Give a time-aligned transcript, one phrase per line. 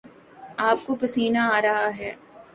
[0.59, 2.13] آپ کو پسینہ آرہا ہے